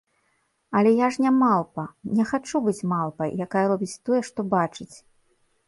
[0.79, 4.93] А я ж не малпа, не хачу быць малпай, якая робіць тое, што бачыць.